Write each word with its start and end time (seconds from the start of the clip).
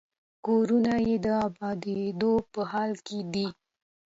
کورونه 0.45 0.93
یې 1.07 1.15
د 1.25 1.27
ابادېدو 1.47 2.33
په 2.53 2.61
حال 2.71 2.91
کې 3.07 3.19
دي. 3.33 3.47